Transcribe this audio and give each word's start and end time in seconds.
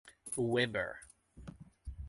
Webber. 0.53 0.97